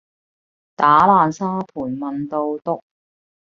[0.75, 2.81] 打爛沙盤問到篤